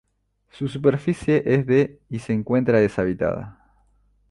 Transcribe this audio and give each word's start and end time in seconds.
Su 0.49 0.67
superficie 0.67 1.43
es 1.45 1.67
de 1.67 1.99
y 2.09 2.17
se 2.17 2.33
encuentra 2.33 2.79
deshabitada. 2.79 3.61